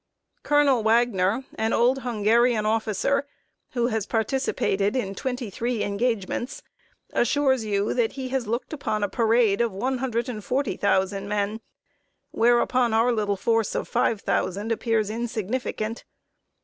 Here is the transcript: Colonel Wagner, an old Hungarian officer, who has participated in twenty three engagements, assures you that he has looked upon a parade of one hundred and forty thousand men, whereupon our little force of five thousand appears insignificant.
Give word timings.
Colonel 0.41 0.81
Wagner, 0.81 1.45
an 1.59 1.73
old 1.73 1.99
Hungarian 1.99 2.65
officer, 2.65 3.27
who 3.73 3.85
has 3.85 4.07
participated 4.07 4.95
in 4.95 5.13
twenty 5.13 5.51
three 5.51 5.83
engagements, 5.83 6.63
assures 7.13 7.65
you 7.65 7.93
that 7.93 8.13
he 8.13 8.29
has 8.29 8.47
looked 8.47 8.73
upon 8.73 9.03
a 9.03 9.07
parade 9.07 9.61
of 9.61 9.71
one 9.71 9.99
hundred 9.99 10.27
and 10.27 10.43
forty 10.43 10.75
thousand 10.75 11.27
men, 11.29 11.61
whereupon 12.31 12.95
our 12.95 13.11
little 13.11 13.37
force 13.37 13.75
of 13.75 13.87
five 13.87 14.21
thousand 14.21 14.71
appears 14.71 15.11
insignificant. 15.11 16.03